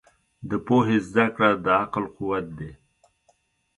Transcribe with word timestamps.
د 0.49 0.51
پوهې 0.65 0.97
زده 1.07 1.25
کړه 1.35 1.49
د 1.63 1.67
عقل 1.81 2.03
قوت 2.15 2.45
دی. 2.57 2.71